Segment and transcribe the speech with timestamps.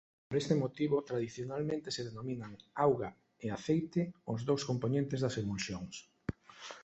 [0.27, 2.53] Por este motivo tradicionalmente se denominan
[2.85, 3.11] "auga"
[3.45, 5.95] e "aceite" aos dous compoñentes das emulsións.